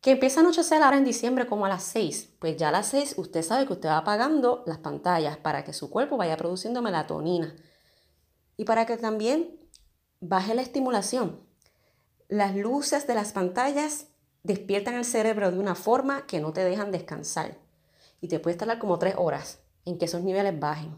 Que 0.00 0.12
empieza 0.12 0.40
a 0.40 0.42
anochecer 0.42 0.82
ahora 0.82 0.98
en 0.98 1.04
diciembre 1.04 1.46
como 1.46 1.66
a 1.66 1.68
las 1.68 1.82
6. 1.84 2.36
Pues 2.38 2.56
ya 2.56 2.68
a 2.68 2.72
las 2.72 2.88
6 2.88 3.14
usted 3.16 3.42
sabe 3.42 3.66
que 3.66 3.72
usted 3.72 3.88
va 3.88 3.98
apagando 3.98 4.62
las 4.66 4.78
pantallas 4.78 5.36
para 5.38 5.64
que 5.64 5.72
su 5.72 5.90
cuerpo 5.90 6.16
vaya 6.16 6.36
produciendo 6.36 6.82
melatonina. 6.82 7.54
Y 8.56 8.64
para 8.64 8.86
que 8.86 8.96
también 8.96 9.63
baje 10.28 10.54
la 10.54 10.62
estimulación. 10.62 11.40
Las 12.28 12.56
luces 12.56 13.06
de 13.06 13.14
las 13.14 13.32
pantallas 13.32 14.06
despiertan 14.42 14.94
el 14.94 15.04
cerebro 15.04 15.50
de 15.50 15.58
una 15.58 15.74
forma 15.74 16.26
que 16.26 16.40
no 16.40 16.52
te 16.52 16.64
dejan 16.64 16.90
descansar. 16.90 17.58
Y 18.20 18.28
te 18.28 18.40
puede 18.40 18.56
tardar 18.56 18.78
como 18.78 18.98
3 18.98 19.16
horas 19.18 19.60
en 19.84 19.98
que 19.98 20.06
esos 20.06 20.22
niveles 20.22 20.58
bajen. 20.58 20.96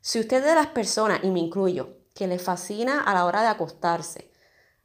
Si 0.00 0.18
usted 0.20 0.38
es 0.38 0.44
de 0.44 0.54
las 0.54 0.68
personas, 0.68 1.20
y 1.22 1.30
me 1.30 1.40
incluyo, 1.40 1.98
que 2.14 2.26
le 2.26 2.38
fascina 2.38 3.02
a 3.02 3.12
la 3.12 3.26
hora 3.26 3.42
de 3.42 3.48
acostarse, 3.48 4.30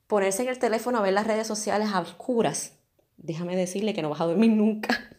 ponerse 0.08 0.43
en 0.43 0.50
el 0.50 0.60
teléfono 0.60 0.98
a 0.98 1.01
ver 1.01 1.13
las 1.13 1.27
redes 1.27 1.48
sociales 1.48 1.89
a 1.93 2.01
oscuras, 2.01 2.74
déjame 3.17 3.55
decirle 3.55 3.93
que 3.93 4.01
no 4.01 4.10
vas 4.10 4.22
a 4.22 4.25
dormir 4.25 4.51
nunca. 4.51 4.89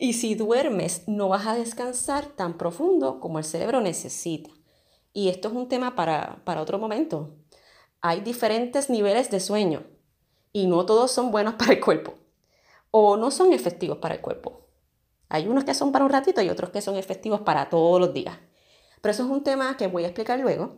Y 0.00 0.12
si 0.12 0.36
duermes, 0.36 1.02
no 1.08 1.28
vas 1.28 1.48
a 1.48 1.56
descansar 1.56 2.26
tan 2.26 2.56
profundo 2.56 3.18
como 3.18 3.40
el 3.40 3.44
cerebro 3.44 3.80
necesita. 3.80 4.48
Y 5.18 5.30
esto 5.30 5.48
es 5.48 5.54
un 5.54 5.68
tema 5.68 5.96
para, 5.96 6.44
para 6.44 6.62
otro 6.62 6.78
momento. 6.78 7.34
Hay 8.00 8.20
diferentes 8.20 8.88
niveles 8.88 9.32
de 9.32 9.40
sueño 9.40 9.82
y 10.52 10.68
no 10.68 10.86
todos 10.86 11.10
son 11.10 11.32
buenos 11.32 11.54
para 11.58 11.72
el 11.72 11.80
cuerpo 11.80 12.14
o 12.92 13.16
no 13.16 13.32
son 13.32 13.52
efectivos 13.52 13.98
para 13.98 14.14
el 14.14 14.20
cuerpo. 14.20 14.68
Hay 15.28 15.48
unos 15.48 15.64
que 15.64 15.74
son 15.74 15.90
para 15.90 16.04
un 16.04 16.12
ratito 16.12 16.40
y 16.40 16.48
otros 16.48 16.70
que 16.70 16.82
son 16.82 16.94
efectivos 16.94 17.40
para 17.40 17.68
todos 17.68 18.00
los 18.00 18.14
días. 18.14 18.38
Pero 19.00 19.10
eso 19.10 19.24
es 19.24 19.28
un 19.28 19.42
tema 19.42 19.76
que 19.76 19.88
voy 19.88 20.04
a 20.04 20.06
explicar 20.06 20.38
luego. 20.38 20.76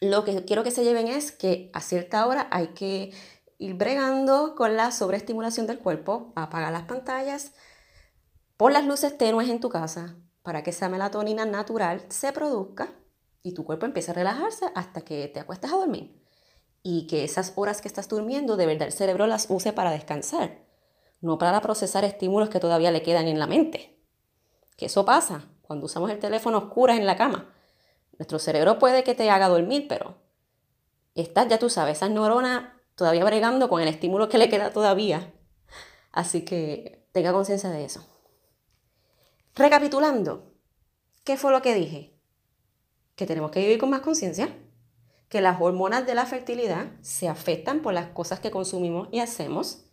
Lo 0.00 0.24
que 0.24 0.44
quiero 0.44 0.64
que 0.64 0.72
se 0.72 0.82
lleven 0.82 1.06
es 1.06 1.30
que 1.30 1.70
a 1.72 1.80
cierta 1.80 2.26
hora 2.26 2.48
hay 2.50 2.74
que 2.74 3.12
ir 3.58 3.74
bregando 3.74 4.56
con 4.56 4.76
la 4.76 4.90
sobreestimulación 4.90 5.68
del 5.68 5.78
cuerpo, 5.78 6.32
apagar 6.34 6.72
las 6.72 6.88
pantallas, 6.88 7.52
pon 8.56 8.72
las 8.72 8.84
luces 8.84 9.16
tenues 9.16 9.48
en 9.48 9.60
tu 9.60 9.68
casa 9.68 10.16
para 10.42 10.64
que 10.64 10.70
esa 10.70 10.88
melatonina 10.88 11.44
natural 11.44 12.04
se 12.08 12.32
produzca 12.32 12.88
y 13.48 13.54
tu 13.54 13.64
cuerpo 13.64 13.86
empiece 13.86 14.10
a 14.10 14.14
relajarse 14.14 14.66
hasta 14.74 15.00
que 15.00 15.28
te 15.28 15.40
acuestes 15.40 15.72
a 15.72 15.76
dormir. 15.76 16.22
Y 16.82 17.06
que 17.06 17.24
esas 17.24 17.54
horas 17.56 17.80
que 17.80 17.88
estás 17.88 18.08
durmiendo, 18.08 18.56
de 18.56 18.66
verdad 18.66 18.88
el 18.88 18.92
cerebro 18.92 19.26
las 19.26 19.46
use 19.48 19.72
para 19.72 19.90
descansar, 19.90 20.66
no 21.20 21.38
para 21.38 21.60
procesar 21.62 22.04
estímulos 22.04 22.50
que 22.50 22.60
todavía 22.60 22.90
le 22.90 23.02
quedan 23.02 23.26
en 23.26 23.38
la 23.38 23.46
mente. 23.46 23.98
Que 24.76 24.86
eso 24.86 25.04
pasa, 25.04 25.48
cuando 25.62 25.86
usamos 25.86 26.10
el 26.10 26.18
teléfono 26.18 26.58
oscuras 26.58 26.98
en 26.98 27.06
la 27.06 27.16
cama. 27.16 27.50
Nuestro 28.18 28.38
cerebro 28.38 28.78
puede 28.78 29.02
que 29.02 29.14
te 29.14 29.30
haga 29.30 29.48
dormir, 29.48 29.86
pero 29.88 30.16
estás, 31.14 31.48
ya 31.48 31.58
tú 31.58 31.70
sabes, 31.70 31.96
esas 31.96 32.10
neuronas 32.10 32.72
todavía 32.94 33.24
bregando 33.24 33.68
con 33.70 33.80
el 33.80 33.88
estímulo 33.88 34.28
que 34.28 34.38
le 34.38 34.50
queda 34.50 34.72
todavía. 34.72 35.32
Así 36.12 36.44
que 36.44 37.08
tenga 37.12 37.32
conciencia 37.32 37.70
de 37.70 37.84
eso. 37.84 38.04
Recapitulando, 39.54 40.52
¿qué 41.24 41.38
fue 41.38 41.50
lo 41.50 41.62
que 41.62 41.74
dije? 41.74 42.17
Que 43.18 43.26
tenemos 43.26 43.50
que 43.50 43.58
vivir 43.58 43.78
con 43.78 43.90
más 43.90 44.02
conciencia, 44.02 44.48
que 45.28 45.40
las 45.40 45.60
hormonas 45.60 46.06
de 46.06 46.14
la 46.14 46.24
fertilidad 46.24 46.86
se 47.02 47.28
afectan 47.28 47.82
por 47.82 47.92
las 47.92 48.10
cosas 48.10 48.38
que 48.38 48.52
consumimos 48.52 49.08
y 49.10 49.18
hacemos. 49.18 49.86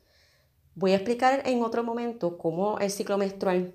Voy 0.75 0.91
a 0.91 0.97
explicar 0.97 1.41
en 1.45 1.63
otro 1.63 1.83
momento 1.83 2.37
cómo 2.37 2.77
el 2.77 2.91
ciclo 2.91 3.17
menstrual 3.17 3.73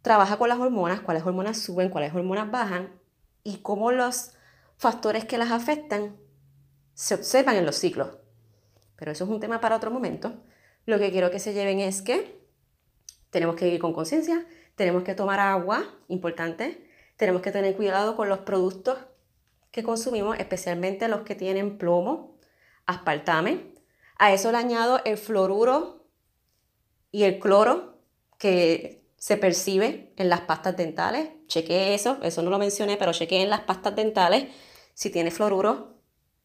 trabaja 0.00 0.38
con 0.38 0.48
las 0.48 0.60
hormonas, 0.60 1.00
cuáles 1.00 1.24
hormonas 1.24 1.58
suben, 1.58 1.90
cuáles 1.90 2.14
hormonas 2.14 2.48
bajan 2.48 2.92
y 3.42 3.56
cómo 3.56 3.90
los 3.90 4.30
factores 4.76 5.24
que 5.24 5.38
las 5.38 5.50
afectan 5.50 6.16
se 6.94 7.16
observan 7.16 7.56
en 7.56 7.66
los 7.66 7.74
ciclos. 7.74 8.16
Pero 8.94 9.10
eso 9.10 9.24
es 9.24 9.30
un 9.30 9.40
tema 9.40 9.60
para 9.60 9.74
otro 9.74 9.90
momento. 9.90 10.34
Lo 10.84 11.00
que 11.00 11.10
quiero 11.10 11.32
que 11.32 11.40
se 11.40 11.52
lleven 11.52 11.80
es 11.80 12.00
que 12.00 12.40
tenemos 13.30 13.56
que 13.56 13.64
vivir 13.64 13.80
con 13.80 13.92
conciencia, 13.92 14.46
tenemos 14.76 15.02
que 15.02 15.16
tomar 15.16 15.40
agua, 15.40 15.84
importante, 16.06 16.85
tenemos 17.16 17.42
que 17.42 17.50
tener 17.50 17.76
cuidado 17.76 18.16
con 18.16 18.28
los 18.28 18.40
productos 18.40 18.98
que 19.70 19.82
consumimos, 19.82 20.38
especialmente 20.38 21.08
los 21.08 21.22
que 21.22 21.34
tienen 21.34 21.78
plomo, 21.78 22.38
aspartame. 22.86 23.74
A 24.18 24.32
eso 24.32 24.50
le 24.50 24.58
añado 24.58 25.00
el 25.04 25.18
fluoruro 25.18 26.06
y 27.10 27.24
el 27.24 27.38
cloro, 27.38 27.96
que 28.38 29.06
se 29.16 29.36
percibe 29.36 30.12
en 30.16 30.28
las 30.28 30.42
pastas 30.42 30.76
dentales. 30.76 31.30
Chequé 31.46 31.94
eso, 31.94 32.18
eso 32.22 32.42
no 32.42 32.50
lo 32.50 32.58
mencioné, 32.58 32.96
pero 32.96 33.12
chequé 33.12 33.42
en 33.42 33.50
las 33.50 33.60
pastas 33.60 33.96
dentales 33.96 34.52
si 34.94 35.10
tiene 35.10 35.30
fluoruro 35.30 36.00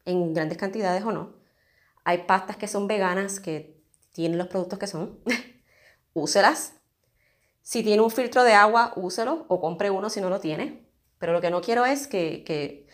en 0.06 0.34
grandes 0.34 0.58
cantidades 0.58 1.04
o 1.04 1.12
no. 1.12 1.34
Hay 2.04 2.20
pastas 2.20 2.58
que 2.58 2.68
son 2.68 2.88
veganas 2.88 3.40
que 3.40 3.82
tienen 4.12 4.38
los 4.38 4.48
productos 4.48 4.80
que 4.80 4.88
son. 4.88 5.20
Úselas. 6.14 6.81
Si 7.62 7.84
tiene 7.84 8.02
un 8.02 8.12
filtro 8.12 8.44
de 8.44 8.54
agua, 8.54 8.94
úselo 8.96 9.46
o 9.48 9.62
compre 9.62 9.90
uno 9.90 10.10
si 10.10 10.22
no 10.22 10.30
lo 10.30 10.40
tiene. 10.40 10.86
Pero 11.18 11.34
lo 11.34 11.42
que 11.42 11.52
no 11.52 11.62
quiero 11.62 11.86
es 11.86 12.08
que, 12.08 12.44
que 12.44 12.88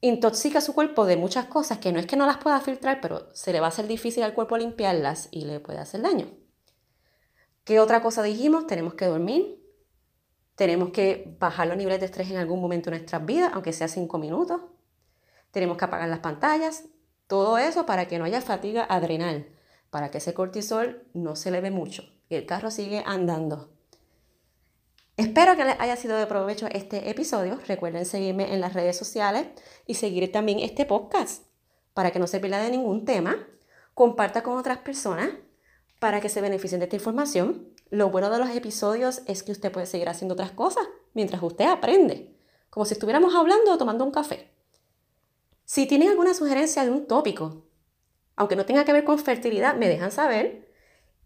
intoxica 0.00 0.60
su 0.60 0.74
cuerpo 0.74 1.06
de 1.06 1.16
muchas 1.16 1.46
cosas 1.46 1.78
que 1.78 1.92
no 1.92 2.00
es 2.00 2.06
que 2.06 2.16
no 2.16 2.26
las 2.26 2.38
pueda 2.38 2.60
filtrar, 2.60 3.00
pero 3.00 3.28
se 3.34 3.52
le 3.52 3.60
va 3.60 3.66
a 3.66 3.68
hacer 3.68 3.86
difícil 3.86 4.24
al 4.24 4.34
cuerpo 4.34 4.58
limpiarlas 4.58 5.28
y 5.30 5.44
le 5.44 5.60
puede 5.60 5.78
hacer 5.78 6.02
daño. 6.02 6.26
¿Qué 7.64 7.78
otra 7.78 8.02
cosa 8.02 8.22
dijimos? 8.24 8.66
Tenemos 8.66 8.94
que 8.94 9.06
dormir, 9.06 9.62
tenemos 10.56 10.90
que 10.90 11.36
bajar 11.38 11.68
los 11.68 11.76
niveles 11.76 12.00
de 12.00 12.06
estrés 12.06 12.30
en 12.30 12.36
algún 12.36 12.60
momento 12.60 12.90
de 12.90 12.98
nuestras 12.98 13.24
vidas, 13.24 13.52
aunque 13.54 13.72
sea 13.72 13.86
cinco 13.86 14.18
minutos. 14.18 14.60
Tenemos 15.52 15.76
que 15.76 15.84
apagar 15.84 16.08
las 16.08 16.18
pantallas, 16.18 16.86
todo 17.28 17.58
eso 17.58 17.86
para 17.86 18.08
que 18.08 18.18
no 18.18 18.24
haya 18.24 18.40
fatiga 18.40 18.84
adrenal, 18.84 19.46
para 19.90 20.10
que 20.10 20.18
ese 20.18 20.34
cortisol 20.34 21.06
no 21.14 21.36
se 21.36 21.50
eleve 21.50 21.70
mucho 21.70 22.02
y 22.28 22.34
el 22.34 22.46
carro 22.46 22.70
sigue 22.70 23.04
andando. 23.06 23.70
Espero 25.18 25.56
que 25.56 25.64
les 25.64 25.78
haya 25.78 25.96
sido 25.96 26.16
de 26.16 26.26
provecho 26.26 26.66
este 26.72 27.10
episodio. 27.10 27.58
Recuerden 27.68 28.06
seguirme 28.06 28.54
en 28.54 28.62
las 28.62 28.72
redes 28.72 28.96
sociales 28.96 29.46
y 29.86 29.94
seguir 29.94 30.32
también 30.32 30.58
este 30.58 30.86
podcast 30.86 31.44
para 31.92 32.10
que 32.10 32.18
no 32.18 32.26
se 32.26 32.40
pierda 32.40 32.62
de 32.62 32.70
ningún 32.70 33.04
tema. 33.04 33.46
Comparta 33.92 34.42
con 34.42 34.56
otras 34.56 34.78
personas 34.78 35.28
para 35.98 36.22
que 36.22 36.30
se 36.30 36.40
beneficien 36.40 36.80
de 36.80 36.84
esta 36.84 36.96
información. 36.96 37.68
Lo 37.90 38.08
bueno 38.08 38.30
de 38.30 38.38
los 38.38 38.48
episodios 38.50 39.20
es 39.26 39.42
que 39.42 39.52
usted 39.52 39.70
puede 39.70 39.84
seguir 39.84 40.08
haciendo 40.08 40.32
otras 40.32 40.52
cosas 40.52 40.88
mientras 41.12 41.42
usted 41.42 41.66
aprende, 41.66 42.34
como 42.70 42.86
si 42.86 42.94
estuviéramos 42.94 43.34
hablando 43.34 43.70
o 43.70 43.76
tomando 43.76 44.04
un 44.04 44.12
café. 44.12 44.50
Si 45.66 45.86
tienen 45.86 46.08
alguna 46.08 46.32
sugerencia 46.32 46.84
de 46.84 46.90
un 46.90 47.06
tópico, 47.06 47.66
aunque 48.34 48.56
no 48.56 48.64
tenga 48.64 48.86
que 48.86 48.94
ver 48.94 49.04
con 49.04 49.18
fertilidad, 49.18 49.76
me 49.76 49.90
dejan 49.90 50.10
saber 50.10 50.71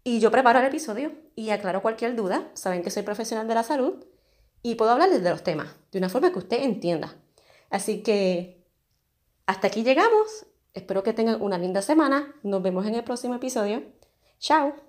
y 0.07 0.21
yo 0.21 0.31
preparo 0.31 0.59
el 0.59 0.65
episodio 0.65 1.11
y 1.35 1.49
aclaro 1.49 1.81
cualquier 1.81 2.15
duda. 2.15 2.49
Saben 2.53 2.81
que 2.81 2.89
soy 2.89 3.03
profesional 3.03 3.45
de 3.45 3.55
la 3.55 3.63
salud 3.63 4.05
y 4.63 4.75
puedo 4.75 4.91
hablarles 4.91 5.21
de 5.21 5.29
los 5.29 5.43
temas 5.43 5.67
de 5.91 5.99
una 5.99 6.07
forma 6.07 6.31
que 6.31 6.39
usted 6.39 6.63
entienda. 6.63 7.17
Así 7.69 8.03
que 8.03 8.65
hasta 9.47 9.67
aquí 9.67 9.83
llegamos. 9.83 10.45
Espero 10.73 11.03
que 11.03 11.11
tengan 11.11 11.41
una 11.41 11.57
linda 11.57 11.81
semana. 11.81 12.33
Nos 12.41 12.61
vemos 12.61 12.85
en 12.85 12.95
el 12.95 13.03
próximo 13.03 13.35
episodio. 13.35 13.83
Chao. 14.39 14.86